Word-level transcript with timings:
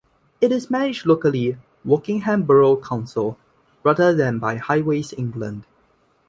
It 0.41 0.51
is 0.51 0.71
managed 0.71 1.05
locally, 1.05 1.57
Wokingham 1.85 2.47
Borough 2.47 2.75
Council, 2.77 3.37
rather 3.83 4.15
than 4.15 4.39
by 4.39 4.55
Highways 4.55 5.13
England. 5.15 5.65